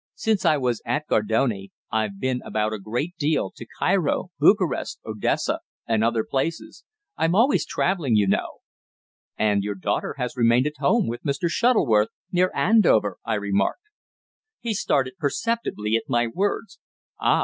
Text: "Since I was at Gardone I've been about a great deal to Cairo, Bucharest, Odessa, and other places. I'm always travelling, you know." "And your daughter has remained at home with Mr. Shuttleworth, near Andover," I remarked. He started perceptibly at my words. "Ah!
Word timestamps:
"Since 0.15 0.45
I 0.45 0.57
was 0.57 0.81
at 0.83 1.05
Gardone 1.07 1.67
I've 1.91 2.19
been 2.19 2.41
about 2.43 2.73
a 2.73 2.79
great 2.79 3.15
deal 3.17 3.51
to 3.55 3.67
Cairo, 3.77 4.31
Bucharest, 4.39 4.99
Odessa, 5.05 5.59
and 5.87 6.03
other 6.03 6.23
places. 6.27 6.83
I'm 7.17 7.35
always 7.35 7.67
travelling, 7.67 8.15
you 8.15 8.25
know." 8.25 8.61
"And 9.37 9.61
your 9.61 9.75
daughter 9.75 10.15
has 10.17 10.35
remained 10.35 10.65
at 10.65 10.77
home 10.79 11.07
with 11.07 11.21
Mr. 11.21 11.49
Shuttleworth, 11.49 12.09
near 12.31 12.51
Andover," 12.55 13.17
I 13.23 13.35
remarked. 13.35 13.83
He 14.59 14.73
started 14.73 15.17
perceptibly 15.19 15.95
at 15.95 16.05
my 16.09 16.25
words. 16.25 16.79
"Ah! 17.19 17.39